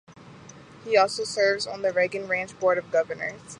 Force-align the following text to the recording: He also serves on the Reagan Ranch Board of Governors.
He 0.83 0.97
also 0.97 1.25
serves 1.25 1.67
on 1.67 1.83
the 1.83 1.93
Reagan 1.93 2.27
Ranch 2.27 2.59
Board 2.59 2.79
of 2.79 2.89
Governors. 2.89 3.39